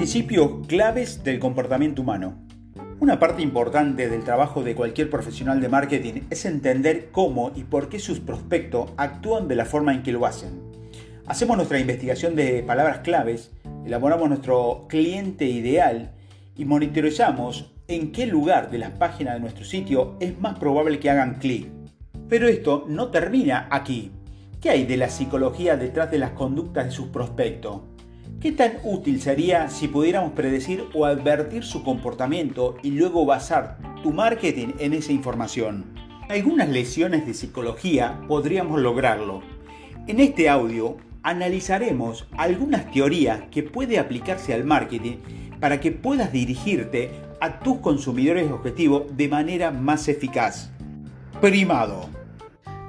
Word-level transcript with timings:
Principios 0.00 0.66
claves 0.66 1.24
del 1.24 1.38
comportamiento 1.38 2.00
humano. 2.00 2.38
Una 3.00 3.18
parte 3.18 3.42
importante 3.42 4.08
del 4.08 4.24
trabajo 4.24 4.62
de 4.62 4.74
cualquier 4.74 5.10
profesional 5.10 5.60
de 5.60 5.68
marketing 5.68 6.22
es 6.30 6.46
entender 6.46 7.10
cómo 7.12 7.52
y 7.54 7.64
por 7.64 7.90
qué 7.90 7.98
sus 7.98 8.18
prospectos 8.18 8.92
actúan 8.96 9.46
de 9.46 9.56
la 9.56 9.66
forma 9.66 9.92
en 9.92 10.02
que 10.02 10.12
lo 10.12 10.24
hacen. 10.24 10.62
Hacemos 11.26 11.58
nuestra 11.58 11.78
investigación 11.78 12.34
de 12.34 12.62
palabras 12.62 13.00
claves, 13.00 13.50
elaboramos 13.84 14.30
nuestro 14.30 14.86
cliente 14.88 15.44
ideal 15.44 16.12
y 16.56 16.64
monitorizamos 16.64 17.70
en 17.86 18.10
qué 18.10 18.24
lugar 18.26 18.70
de 18.70 18.78
las 18.78 18.92
páginas 18.92 19.34
de 19.34 19.40
nuestro 19.40 19.66
sitio 19.66 20.16
es 20.18 20.40
más 20.40 20.58
probable 20.58 20.98
que 20.98 21.10
hagan 21.10 21.34
clic. 21.34 21.68
Pero 22.26 22.48
esto 22.48 22.86
no 22.88 23.08
termina 23.08 23.68
aquí. 23.70 24.12
¿Qué 24.62 24.70
hay 24.70 24.86
de 24.86 24.96
la 24.96 25.10
psicología 25.10 25.76
detrás 25.76 26.10
de 26.10 26.16
las 26.16 26.30
conductas 26.30 26.86
de 26.86 26.90
sus 26.90 27.08
prospectos? 27.08 27.82
¿Qué 28.40 28.52
tan 28.52 28.78
útil 28.84 29.20
sería 29.20 29.68
si 29.68 29.86
pudiéramos 29.86 30.32
predecir 30.32 30.86
o 30.94 31.04
advertir 31.04 31.62
su 31.62 31.84
comportamiento 31.84 32.78
y 32.82 32.92
luego 32.92 33.26
basar 33.26 33.76
tu 34.02 34.14
marketing 34.14 34.68
en 34.78 34.94
esa 34.94 35.12
información? 35.12 35.84
Algunas 36.30 36.70
lesiones 36.70 37.26
de 37.26 37.34
psicología 37.34 38.18
podríamos 38.28 38.80
lograrlo. 38.80 39.42
En 40.06 40.20
este 40.20 40.48
audio 40.48 40.96
analizaremos 41.22 42.28
algunas 42.38 42.90
teorías 42.90 43.42
que 43.50 43.62
puede 43.62 43.98
aplicarse 43.98 44.54
al 44.54 44.64
marketing 44.64 45.18
para 45.60 45.78
que 45.78 45.92
puedas 45.92 46.32
dirigirte 46.32 47.10
a 47.42 47.58
tus 47.58 47.80
consumidores 47.80 48.50
objetivos 48.50 49.02
de 49.18 49.28
manera 49.28 49.70
más 49.70 50.08
eficaz. 50.08 50.70
Primado. 51.42 52.19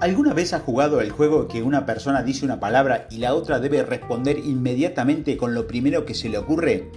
¿Alguna 0.02 0.34
vez 0.34 0.52
has 0.54 0.64
jugado 0.64 1.00
el 1.00 1.12
juego 1.12 1.48
que 1.48 1.62
una 1.62 1.86
persona 1.86 2.24
dice 2.24 2.44
una 2.44 2.60
palabra 2.60 3.06
y 3.12 3.18
la 3.18 3.36
otra 3.36 3.60
debe 3.60 3.84
responder 3.84 4.40
inmediatamente 4.40 5.38
con 5.38 5.54
lo 5.54 5.68
primero 5.68 6.06
que 6.08 6.16
se 6.16 6.28
le 6.28 6.40
ocurre? 6.40 6.90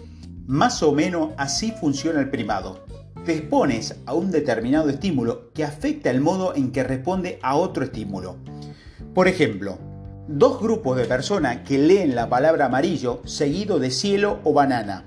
Más 0.47 0.83
o 0.83 0.93
menos 0.93 1.33
así 1.37 1.71
funciona 1.79 2.19
el 2.19 2.31
primado. 2.31 2.87
Te 3.27 3.35
expones 3.35 3.97
a 4.07 4.15
un 4.15 4.31
determinado 4.31 4.89
estímulo 4.89 5.53
que 5.53 5.65
afecta 5.65 6.11
el 6.11 6.23
modo 6.23 6.55
en 6.57 6.73
que 6.73 6.83
responde 6.83 7.39
a 7.43 7.57
otro 7.57 7.85
estímulo. 7.85 8.39
Por 9.13 9.29
ejemplo, 9.29 9.79
dos 10.27 10.59
grupos 10.59 10.97
de 10.97 11.05
personas 11.05 11.59
que 11.59 11.77
leen 11.77 12.15
la 12.15 12.31
palabra 12.31 12.65
amarillo 12.65 13.21
seguido 13.27 13.79
de 13.79 13.91
cielo 13.91 14.41
o 14.45 14.55
banana. 14.55 15.05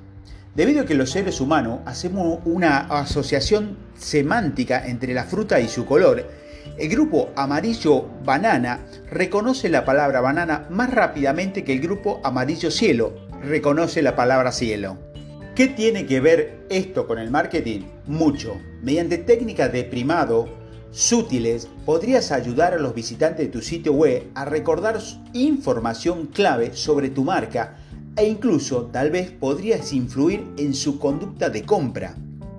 Debido 0.54 0.84
a 0.84 0.86
que 0.86 0.94
los 0.94 1.10
seres 1.10 1.42
humanos 1.42 1.80
hacemos 1.86 2.42
una 2.46 2.78
asociación 2.78 3.76
semántica 3.98 4.86
entre 4.86 5.16
la 5.16 5.24
fruta 5.24 5.60
y 5.60 5.68
su 5.68 5.86
color, 5.88 6.47
el 6.78 6.90
grupo 6.90 7.30
amarillo 7.36 8.06
banana 8.24 8.86
reconoce 9.10 9.70
la 9.70 9.86
palabra 9.86 10.22
banana 10.22 10.68
más 10.70 10.92
rápidamente 10.94 11.64
que 11.64 11.74
el 11.74 11.82
grupo 11.82 12.20
amarillo 12.24 12.72
cielo 12.72 13.14
reconoce 13.42 14.02
la 14.02 14.16
palabra 14.16 14.52
cielo. 14.52 14.98
¿Qué 15.56 15.68
tiene 15.68 16.06
que 16.06 16.20
ver 16.20 16.66
esto 16.70 17.08
con 17.08 17.18
el 17.18 17.32
marketing? 17.32 17.82
Mucho. 18.06 18.62
Mediante 18.84 19.18
técnicas 19.18 19.72
de 19.74 19.84
primado 19.84 20.48
sutiles 20.92 21.68
podrías 21.86 22.32
ayudar 22.32 22.74
a 22.74 22.80
los 22.80 22.94
visitantes 22.94 23.48
de 23.48 23.52
tu 23.52 23.62
sitio 23.62 23.94
web 23.94 24.30
a 24.36 24.46
recordar 24.46 25.00
información 25.34 26.28
clave 26.28 26.74
sobre 26.74 27.10
tu 27.10 27.24
marca 27.24 27.78
e 28.16 28.28
incluso 28.28 28.86
tal 28.88 29.12
vez 29.12 29.32
podrías 29.32 29.94
influir 29.94 30.46
en 30.58 30.74
su 30.74 31.00
conducta 31.00 31.50
de 31.50 31.64
compra. 31.64 32.16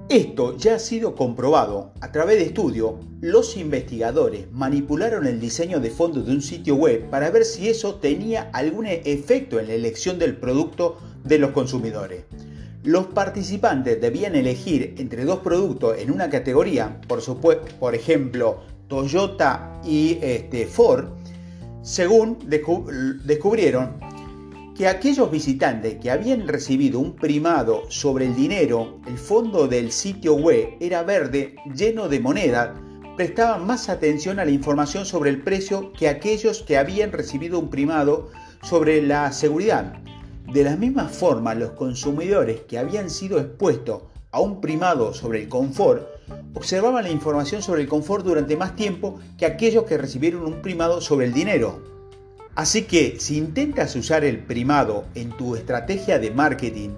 Esto 0.08 0.56
ya 0.56 0.76
ha 0.76 0.78
sido 0.78 1.14
comprobado. 1.14 1.92
A 2.00 2.10
través 2.12 2.38
de 2.38 2.44
estudio, 2.44 2.98
los 3.20 3.58
investigadores 3.58 4.50
manipularon 4.52 5.26
el 5.26 5.38
diseño 5.38 5.80
de 5.80 5.90
fondo 5.90 6.22
de 6.22 6.32
un 6.32 6.40
sitio 6.40 6.76
web 6.76 7.10
para 7.10 7.30
ver 7.30 7.44
si 7.44 7.68
eso 7.68 7.96
tenía 7.96 8.48
algún 8.54 8.86
efecto 8.86 9.60
en 9.60 9.68
la 9.68 9.74
elección 9.74 10.18
del 10.18 10.38
producto 10.38 10.96
de 11.24 11.38
los 11.38 11.50
consumidores. 11.50 12.24
Los 12.84 13.08
participantes 13.08 14.00
debían 14.00 14.34
elegir 14.34 14.94
entre 14.96 15.26
dos 15.26 15.40
productos 15.40 15.98
en 15.98 16.10
una 16.10 16.30
categoría, 16.30 17.02
por, 17.06 17.94
ejemplo, 17.94 18.60
Toyota 18.88 19.78
y 19.84 20.18
este, 20.22 20.64
Ford, 20.64 21.08
según 21.82 22.38
descubrieron 23.26 24.00
que 24.78 24.86
aquellos 24.86 25.28
visitantes 25.28 25.96
que 25.96 26.08
habían 26.08 26.46
recibido 26.46 27.00
un 27.00 27.16
primado 27.16 27.90
sobre 27.90 28.26
el 28.26 28.36
dinero, 28.36 29.00
el 29.08 29.18
fondo 29.18 29.66
del 29.66 29.90
sitio 29.90 30.34
web 30.34 30.76
era 30.78 31.02
verde, 31.02 31.56
lleno 31.74 32.08
de 32.08 32.20
moneda, 32.20 32.80
prestaban 33.16 33.66
más 33.66 33.88
atención 33.88 34.38
a 34.38 34.44
la 34.44 34.52
información 34.52 35.04
sobre 35.04 35.30
el 35.30 35.42
precio 35.42 35.92
que 35.94 36.08
aquellos 36.08 36.62
que 36.62 36.78
habían 36.78 37.10
recibido 37.10 37.58
un 37.58 37.70
primado 37.70 38.30
sobre 38.62 39.02
la 39.02 39.32
seguridad. 39.32 39.94
De 40.52 40.62
la 40.62 40.76
misma 40.76 41.08
forma, 41.08 41.56
los 41.56 41.72
consumidores 41.72 42.60
que 42.60 42.78
habían 42.78 43.10
sido 43.10 43.40
expuestos 43.40 44.02
a 44.30 44.38
un 44.38 44.60
primado 44.60 45.12
sobre 45.12 45.42
el 45.42 45.48
confort 45.48 46.06
observaban 46.54 47.02
la 47.02 47.10
información 47.10 47.62
sobre 47.62 47.82
el 47.82 47.88
confort 47.88 48.24
durante 48.24 48.56
más 48.56 48.76
tiempo 48.76 49.18
que 49.38 49.46
aquellos 49.46 49.82
que 49.86 49.98
recibieron 49.98 50.46
un 50.46 50.62
primado 50.62 51.00
sobre 51.00 51.26
el 51.26 51.32
dinero. 51.32 51.97
Así 52.58 52.82
que 52.82 53.20
si 53.20 53.36
intentas 53.36 53.94
usar 53.94 54.24
el 54.24 54.40
primado 54.40 55.04
en 55.14 55.30
tu 55.30 55.54
estrategia 55.54 56.18
de 56.18 56.32
marketing, 56.32 56.90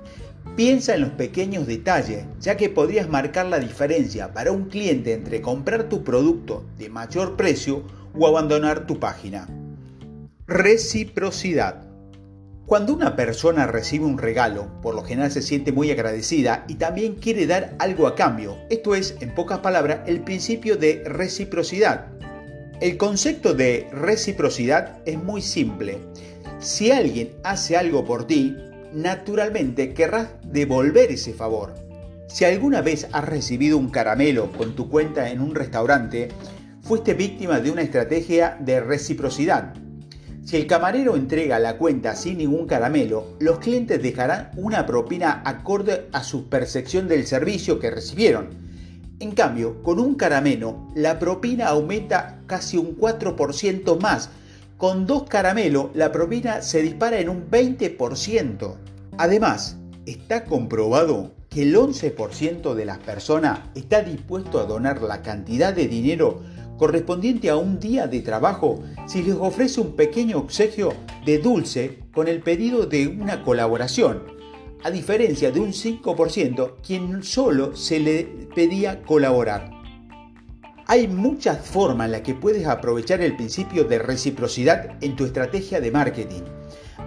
piensa 0.56 0.94
en 0.94 1.02
los 1.02 1.10
pequeños 1.10 1.66
detalles, 1.66 2.24
ya 2.40 2.56
que 2.56 2.70
podrías 2.70 3.10
marcar 3.10 3.44
la 3.44 3.58
diferencia 3.58 4.32
para 4.32 4.52
un 4.52 4.70
cliente 4.70 5.12
entre 5.12 5.42
comprar 5.42 5.90
tu 5.90 6.02
producto 6.02 6.64
de 6.78 6.88
mayor 6.88 7.36
precio 7.36 7.82
o 8.18 8.26
abandonar 8.26 8.86
tu 8.86 8.98
página. 8.98 9.48
Reciprocidad. 10.46 11.86
Cuando 12.64 12.94
una 12.94 13.14
persona 13.14 13.66
recibe 13.66 14.06
un 14.06 14.16
regalo, 14.16 14.80
por 14.80 14.94
lo 14.94 15.04
general 15.04 15.30
se 15.30 15.42
siente 15.42 15.72
muy 15.72 15.90
agradecida 15.90 16.64
y 16.68 16.76
también 16.76 17.16
quiere 17.16 17.46
dar 17.46 17.74
algo 17.80 18.06
a 18.06 18.14
cambio. 18.14 18.56
Esto 18.70 18.94
es, 18.94 19.14
en 19.20 19.34
pocas 19.34 19.58
palabras, 19.58 20.00
el 20.06 20.22
principio 20.22 20.78
de 20.78 21.02
reciprocidad. 21.04 22.06
El 22.80 22.96
concepto 22.96 23.52
de 23.52 23.88
reciprocidad 23.92 25.00
es 25.04 25.22
muy 25.22 25.42
simple. 25.42 25.98
Si 26.60 26.90
alguien 26.90 27.32
hace 27.44 27.76
algo 27.76 28.06
por 28.06 28.26
ti, 28.26 28.56
naturalmente 28.94 29.92
querrás 29.92 30.28
devolver 30.44 31.12
ese 31.12 31.34
favor. 31.34 31.74
Si 32.28 32.46
alguna 32.46 32.80
vez 32.80 33.06
has 33.12 33.26
recibido 33.26 33.76
un 33.76 33.90
caramelo 33.90 34.50
con 34.52 34.74
tu 34.76 34.88
cuenta 34.88 35.28
en 35.28 35.42
un 35.42 35.54
restaurante, 35.54 36.28
fuiste 36.80 37.12
víctima 37.12 37.60
de 37.60 37.70
una 37.70 37.82
estrategia 37.82 38.56
de 38.58 38.80
reciprocidad. 38.80 39.74
Si 40.42 40.56
el 40.56 40.66
camarero 40.66 41.16
entrega 41.16 41.58
la 41.58 41.76
cuenta 41.76 42.16
sin 42.16 42.38
ningún 42.38 42.66
caramelo, 42.66 43.36
los 43.40 43.58
clientes 43.58 44.02
dejarán 44.02 44.52
una 44.56 44.86
propina 44.86 45.42
acorde 45.44 46.08
a 46.12 46.24
su 46.24 46.48
percepción 46.48 47.08
del 47.08 47.26
servicio 47.26 47.78
que 47.78 47.90
recibieron 47.90 48.69
en 49.20 49.32
cambio, 49.32 49.82
con 49.82 50.00
un 50.00 50.14
caramelo, 50.14 50.88
la 50.94 51.18
propina 51.18 51.68
aumenta 51.68 52.40
casi 52.46 52.78
un 52.78 52.96
4% 52.96 54.00
más. 54.00 54.30
Con 54.78 55.06
dos 55.06 55.24
caramelos, 55.24 55.90
la 55.92 56.10
propina 56.10 56.62
se 56.62 56.80
dispara 56.80 57.20
en 57.20 57.28
un 57.28 57.50
20%. 57.50 58.76
Además, 59.18 59.76
está 60.06 60.44
comprobado 60.44 61.34
que 61.50 61.62
el 61.64 61.76
11% 61.76 62.74
de 62.74 62.84
las 62.86 62.98
personas 62.98 63.60
está 63.74 64.02
dispuesto 64.02 64.58
a 64.58 64.64
donar 64.64 65.02
la 65.02 65.20
cantidad 65.20 65.74
de 65.74 65.86
dinero 65.86 66.40
correspondiente 66.78 67.50
a 67.50 67.56
un 67.56 67.78
día 67.78 68.06
de 68.06 68.20
trabajo 68.20 68.82
si 69.06 69.22
les 69.22 69.34
ofrece 69.34 69.82
un 69.82 69.96
pequeño 69.96 70.38
obsequio 70.38 70.94
de 71.26 71.36
dulce 71.36 71.98
con 72.14 72.26
el 72.26 72.40
pedido 72.40 72.86
de 72.86 73.06
una 73.06 73.42
colaboración 73.42 74.39
a 74.82 74.90
diferencia 74.90 75.50
de 75.50 75.60
un 75.60 75.72
5% 75.72 76.76
quien 76.86 77.22
solo 77.22 77.76
se 77.76 78.00
le 78.00 78.24
pedía 78.54 79.02
colaborar. 79.02 79.70
Hay 80.86 81.06
muchas 81.06 81.64
formas 81.64 82.06
en 82.06 82.12
las 82.12 82.22
que 82.22 82.34
puedes 82.34 82.66
aprovechar 82.66 83.20
el 83.20 83.36
principio 83.36 83.84
de 83.84 83.98
reciprocidad 83.98 84.96
en 85.00 85.14
tu 85.14 85.24
estrategia 85.24 85.80
de 85.80 85.90
marketing. 85.92 86.42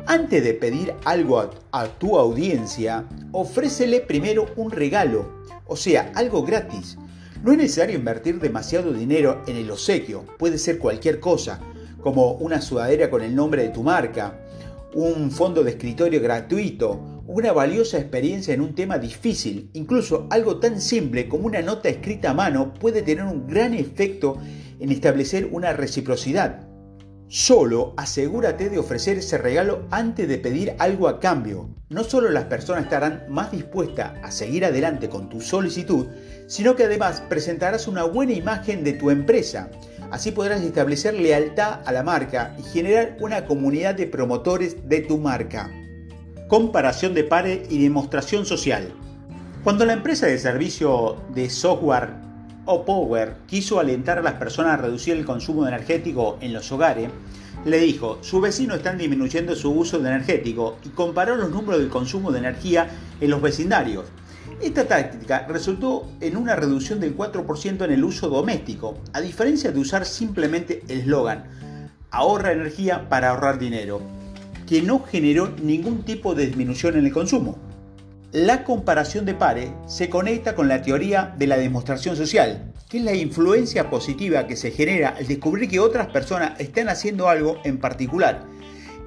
Antes 0.05 0.43
de 0.43 0.53
pedir 0.53 0.93
algo 1.03 1.49
a, 1.72 1.87
tu 1.87 2.17
audiencia, 2.17 3.05
ofrécele 3.31 3.99
primero 4.02 4.46
un 4.55 4.72
regalo, 4.72 5.43
o 5.66 5.76
sea, 5.76 6.11
algo 6.16 6.43
gratis. 6.43 6.97
No 7.43 7.52
es 7.52 7.58
necesario 7.58 7.97
invertir 7.97 8.40
demasiado 8.40 8.93
dinero 8.93 9.41
en 9.47 9.58
el 9.58 9.69
obsequio, 9.69 10.23
puede 10.37 10.58
ser 10.58 10.78
cualquier 10.78 11.19
cosa, 11.19 11.59
como 12.02 12.34
una 12.34 12.61
sudadera 12.61 13.09
con 13.09 13.22
el 13.22 13.35
nombre 13.35 13.64
de 13.64 13.69
tu 13.69 13.84
marca, 13.84 14.40
un 14.93 15.31
fondo 15.31 15.64
de 15.64 15.72
escritorio 15.72 16.22
gratuito, 16.22 17.13
una 17.25 17.53
valiosa 17.53 17.97
experiencia 17.97 18.53
en 18.53 18.61
un 18.61 18.75
tema 18.75 18.97
difícil. 18.97 19.70
Incluso 19.73 20.28
algo 20.29 20.59
tan 20.59 20.81
simple 20.81 21.29
como 21.29 21.47
una 21.47 21.61
nota 21.61 21.90
escrita 21.90 22.31
a 22.31 22.34
mano 22.34 22.73
puede 22.73 23.02
tener 23.02 23.23
un 23.23 23.47
gran 23.47 23.73
efecto 23.73 24.37
en 24.79 24.91
establecer 24.91 25.47
una 25.52 25.73
reciprocidad. 25.73 26.67
Solo 27.28 27.93
asegúrate 27.97 28.70
de 28.70 28.78
ofrecer 28.78 29.17
ese 29.17 29.37
regalo 29.37 29.87
antes 29.90 30.28
de 30.28 30.37
pedir 30.37 30.75
algo 30.78 31.08
a 31.08 31.20
cambio. 31.20 31.70
No 31.90 32.03
solo 32.03 32.29
las 32.29 32.43
personas 32.46 32.84
estarán 32.84 33.23
más 33.29 33.52
dispuestas 33.52 34.14
a 34.22 34.29
seguir 34.29 34.66
adelante 34.66 35.09
con 35.09 35.29
tu 35.29 35.41
solicitud, 35.41 36.08
sino 36.47 36.76
que 36.76 36.84
además 36.84 37.23
presentarás 37.29 37.87
una 37.87 38.03
buena 38.03 38.34
imagen 38.34 38.84
de 38.84 38.93
tu 38.93 39.09
empresa. 39.09 39.72
Así 40.11 40.31
podrás 40.31 40.61
establecer 40.61 41.16
lealtad 41.16 41.79
a 41.85 41.91
la 41.91 42.03
marca 42.03 42.55
y 42.59 42.64
generar 42.64 43.17
una 43.19 43.46
comunidad 43.46 43.96
de 43.96 44.05
promotores 44.05 44.87
de 44.87 44.99
tu 45.02 45.17
marca. 45.17 45.72
Comparación 46.53 47.16
de 47.16 47.23
pares 47.23 47.61
y 47.72 47.82
demostración 47.82 48.46
social. 48.46 48.94
Cuando 49.64 49.88
la 49.88 49.94
empresa 49.94 50.28
de 50.28 50.38
servicio 50.38 51.17
de 51.34 51.50
software 51.50 52.11
Opower 52.66 53.38
quiso 53.47 53.79
alentar 53.79 54.20
a 54.20 54.22
las 54.22 54.35
personas 54.35 54.76
a 54.76 54.84
reducir 54.84 55.17
el 55.17 55.26
consumo 55.26 55.67
energético 55.67 56.38
en 56.41 56.53
los 56.53 56.72
hogares, 56.72 57.09
le 57.66 57.79
dijo, 57.79 58.20
sus 58.22 58.40
vecinos 58.40 58.78
están 58.78 59.00
disminuyendo 59.00 59.55
su 59.55 59.72
uso 59.72 59.97
de 59.97 60.09
energético 60.09 60.78
y 60.85 60.90
comparó 60.90 61.38
los 61.38 61.50
números 61.50 61.79
del 61.82 61.90
consumo 61.90 62.32
de 62.32 62.38
energía 62.38 62.88
en 63.20 63.32
los 63.32 63.41
vecindarios. 63.41 64.05
Esta 64.61 64.85
táctica 64.85 65.47
resultó 65.47 66.08
en 66.22 66.38
una 66.38 66.55
reducción 66.55 67.00
del 67.00 67.17
4% 67.17 67.84
en 67.84 67.91
el 67.91 68.03
uso 68.03 68.29
doméstico, 68.29 69.00
a 69.14 69.22
diferencia 69.22 69.72
de 69.72 69.79
usar 69.79 70.05
simplemente 70.05 70.84
el 70.88 71.00
eslogan, 71.00 71.46
ahorra 72.11 72.52
energía 72.52 73.09
para 73.09 73.32
ahorrar 73.32 73.58
dinero, 73.58 74.02
que 74.73 74.81
no 74.81 75.03
generó 75.03 75.53
ningún 75.61 76.02
tipo 76.02 76.34
de 76.34 76.47
disminución 76.47 76.97
en 76.97 77.05
el 77.05 77.14
consumo. 77.14 77.59
La 78.31 78.64
comparación 78.64 79.23
de 79.23 79.35
pares 79.35 79.70
se 79.85 80.09
conecta 80.09 80.55
con 80.55 80.67
la 80.67 80.81
teoría 80.81 81.35
de 81.37 81.46
la 81.46 81.58
demostración 81.58 82.16
social, 82.16 82.73
que 82.90 82.97
es 82.97 83.03
la 83.03 83.14
influencia 83.14 83.91
positiva 83.91 84.47
que 84.47 84.55
se 84.55 84.72
genera 84.72 85.09
al 85.09 85.28
descubrir 85.28 85.70
que 85.70 85.79
otras 85.79 86.08
personas 86.08 86.59
están 86.59 86.90
haciendo 86.90 87.29
algo 87.29 87.59
en 87.64 87.78
particular. 87.78 88.47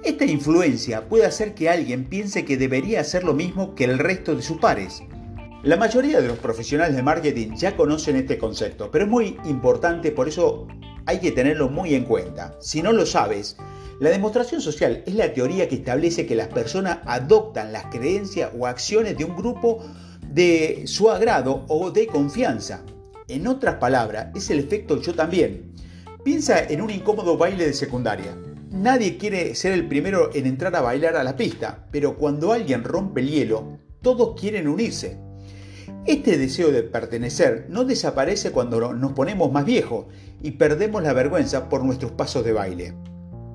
Esta 0.04 0.24
influencia 0.24 1.08
puede 1.08 1.26
hacer 1.26 1.52
que 1.52 1.68
alguien 1.68 2.04
piense 2.04 2.44
que 2.44 2.56
debería 2.56 3.00
hacer 3.00 3.24
lo 3.24 3.34
mismo 3.34 3.74
que 3.74 3.86
el 3.86 3.98
resto 3.98 4.36
de 4.36 4.42
sus 4.42 4.58
pares. 4.58 5.02
La 5.64 5.76
mayoría 5.76 6.20
de 6.20 6.28
los 6.28 6.38
profesionales 6.38 6.94
de 6.94 7.02
marketing 7.02 7.56
ya 7.56 7.74
conocen 7.74 8.14
este 8.14 8.38
concepto, 8.38 8.88
pero 8.92 9.06
es 9.06 9.10
muy 9.10 9.36
importante, 9.46 10.12
por 10.12 10.28
eso 10.28 10.68
hay 11.06 11.18
que 11.18 11.32
tenerlo 11.32 11.68
muy 11.68 11.96
en 11.96 12.04
cuenta. 12.04 12.54
Si 12.60 12.82
no 12.82 12.92
lo 12.92 13.04
sabes, 13.04 13.56
la 13.98 14.10
demostración 14.10 14.60
social 14.60 15.02
es 15.06 15.14
la 15.14 15.32
teoría 15.32 15.68
que 15.68 15.76
establece 15.76 16.26
que 16.26 16.34
las 16.34 16.48
personas 16.48 16.98
adoptan 17.06 17.72
las 17.72 17.86
creencias 17.86 18.50
o 18.58 18.66
acciones 18.66 19.16
de 19.16 19.24
un 19.24 19.34
grupo 19.34 19.82
de 20.30 20.82
su 20.86 21.10
agrado 21.10 21.64
o 21.68 21.90
de 21.90 22.06
confianza. 22.06 22.84
En 23.26 23.46
otras 23.46 23.76
palabras, 23.76 24.28
es 24.34 24.50
el 24.50 24.58
efecto 24.58 25.00
yo 25.00 25.14
también. 25.14 25.72
Piensa 26.22 26.62
en 26.62 26.82
un 26.82 26.90
incómodo 26.90 27.38
baile 27.38 27.64
de 27.66 27.72
secundaria. 27.72 28.36
Nadie 28.70 29.16
quiere 29.16 29.54
ser 29.54 29.72
el 29.72 29.88
primero 29.88 30.30
en 30.34 30.44
entrar 30.44 30.76
a 30.76 30.82
bailar 30.82 31.16
a 31.16 31.24
la 31.24 31.36
pista, 31.36 31.86
pero 31.90 32.18
cuando 32.18 32.52
alguien 32.52 32.84
rompe 32.84 33.22
el 33.22 33.30
hielo, 33.30 33.78
todos 34.02 34.38
quieren 34.38 34.68
unirse. 34.68 35.18
Este 36.04 36.36
deseo 36.36 36.70
de 36.70 36.82
pertenecer 36.82 37.66
no 37.70 37.84
desaparece 37.84 38.50
cuando 38.50 38.92
nos 38.92 39.12
ponemos 39.12 39.50
más 39.50 39.64
viejos 39.64 40.06
y 40.42 40.52
perdemos 40.52 41.02
la 41.02 41.14
vergüenza 41.14 41.70
por 41.70 41.82
nuestros 41.82 42.12
pasos 42.12 42.44
de 42.44 42.52
baile. 42.52 43.05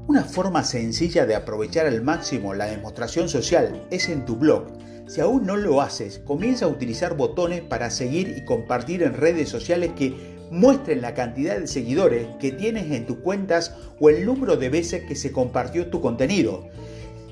Una 0.07 0.23
forma 0.23 0.63
sencilla 0.63 1.25
de 1.25 1.35
aprovechar 1.35 1.85
al 1.85 2.01
máximo 2.01 2.53
la 2.53 2.65
demostración 2.65 3.29
social 3.29 3.85
es 3.91 4.09
en 4.09 4.25
tu 4.25 4.35
blog. 4.35 4.67
Si 5.07 5.21
aún 5.21 5.45
no 5.45 5.55
lo 5.55 5.81
haces, 5.81 6.19
comienza 6.19 6.65
a 6.65 6.69
utilizar 6.69 7.15
botones 7.15 7.61
para 7.61 7.89
seguir 7.89 8.35
y 8.37 8.43
compartir 8.43 9.03
en 9.03 9.13
redes 9.13 9.49
sociales 9.49 9.91
que 9.95 10.15
muestren 10.49 11.01
la 11.01 11.13
cantidad 11.13 11.57
de 11.59 11.67
seguidores 11.67 12.27
que 12.39 12.51
tienes 12.51 12.91
en 12.91 13.05
tus 13.05 13.17
cuentas 13.17 13.75
o 13.99 14.09
el 14.09 14.25
número 14.25 14.57
de 14.57 14.69
veces 14.69 15.03
que 15.03 15.15
se 15.15 15.31
compartió 15.31 15.87
tu 15.87 16.01
contenido. 16.01 16.67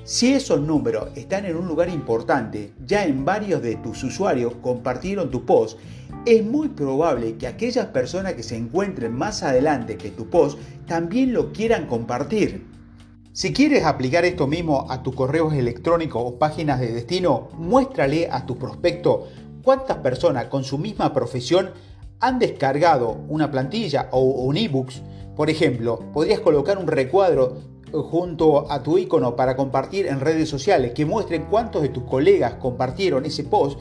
Si 0.04 0.32
esos 0.32 0.60
números 0.60 1.10
están 1.16 1.44
en 1.44 1.56
un 1.56 1.68
lugar 1.68 1.88
importante, 1.88 2.72
ya 2.86 3.04
en 3.04 3.24
varios 3.24 3.62
de 3.62 3.76
tus 3.76 4.02
usuarios 4.04 4.54
compartieron 4.62 5.30
tu 5.30 5.44
post, 5.44 5.78
es 6.26 6.44
muy 6.44 6.68
probable 6.68 7.36
que 7.36 7.46
aquellas 7.46 7.86
personas 7.86 8.34
que 8.34 8.42
se 8.42 8.56
encuentren 8.56 9.12
más 9.12 9.42
adelante 9.42 9.96
que 9.96 10.10
tu 10.10 10.28
post 10.28 10.58
también 10.86 11.32
lo 11.32 11.52
quieran 11.52 11.86
compartir. 11.86 12.66
Si 13.32 13.52
quieres 13.52 13.84
aplicar 13.84 14.24
esto 14.24 14.46
mismo 14.46 14.86
a 14.90 15.02
tus 15.02 15.14
correos 15.14 15.54
electrónicos 15.54 16.22
o 16.24 16.38
páginas 16.38 16.80
de 16.80 16.92
destino, 16.92 17.48
muéstrale 17.54 18.28
a 18.30 18.44
tu 18.44 18.58
prospecto 18.58 19.28
cuántas 19.62 19.98
personas 19.98 20.46
con 20.46 20.64
su 20.64 20.78
misma 20.78 21.14
profesión 21.14 21.70
han 22.18 22.38
descargado 22.38 23.22
una 23.28 23.50
plantilla 23.50 24.08
o 24.10 24.20
un 24.20 24.56
ebooks. 24.56 25.00
Por 25.36 25.48
ejemplo, 25.48 26.00
podrías 26.12 26.40
colocar 26.40 26.76
un 26.76 26.86
recuadro 26.86 27.56
junto 27.92 28.70
a 28.70 28.82
tu 28.82 28.98
icono 28.98 29.36
para 29.36 29.56
compartir 29.56 30.06
en 30.06 30.20
redes 30.20 30.48
sociales 30.48 30.92
que 30.92 31.06
muestren 31.06 31.46
cuántos 31.46 31.82
de 31.82 31.88
tus 31.88 32.04
colegas 32.04 32.54
compartieron 32.54 33.24
ese 33.24 33.44
post 33.44 33.80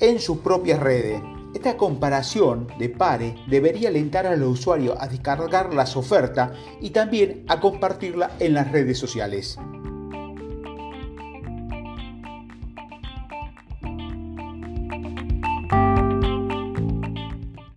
en 0.00 0.18
sus 0.18 0.38
propias 0.38 0.80
redes. 0.80 1.20
Esta 1.54 1.76
comparación 1.76 2.68
de 2.78 2.88
pares 2.88 3.34
debería 3.46 3.88
alentar 3.88 4.26
a 4.26 4.36
los 4.36 4.58
usuarios 4.58 4.96
a 5.00 5.08
descargar 5.08 5.72
las 5.74 5.96
ofertas 5.96 6.52
y 6.80 6.90
también 6.90 7.44
a 7.48 7.60
compartirla 7.60 8.32
en 8.38 8.54
las 8.54 8.70
redes 8.70 8.98
sociales. 8.98 9.58